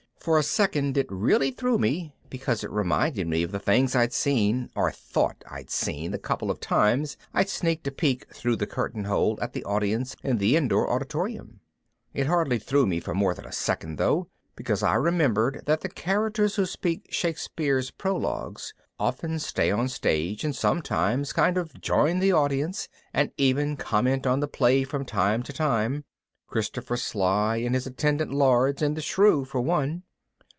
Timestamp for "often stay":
18.99-19.71